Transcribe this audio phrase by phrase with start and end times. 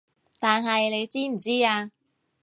[0.39, 1.91] 但係你知唔知啊